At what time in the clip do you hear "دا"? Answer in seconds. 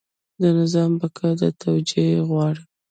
1.41-1.49